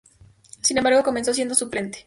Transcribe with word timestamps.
Sin 0.63 0.79
embargo, 0.79 1.03
comenzó 1.03 1.31
siendo 1.31 1.53
suplente. 1.53 1.99